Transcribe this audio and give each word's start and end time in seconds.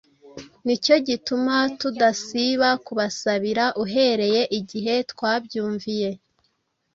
Nicyo 0.65 0.95
gituma 1.07 1.55
tudasiba 1.79 2.69
kubasabira 2.85 3.65
uhereye 3.83 4.41
igihe 4.59 4.93
twabyumviye, 5.11 6.09